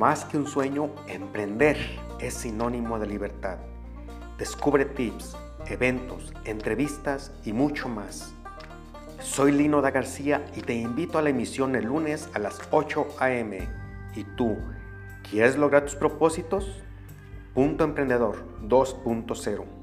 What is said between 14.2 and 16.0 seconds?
tú, quieres lograr tus